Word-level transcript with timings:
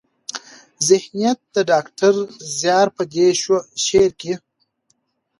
ذهنيت 0.87 1.39
د 1.55 1.57
ډاکټر 1.71 2.13
زيار 2.59 2.87
په 2.97 3.03
دې 3.13 3.27
شعر 3.85 4.11
کې 4.21 4.33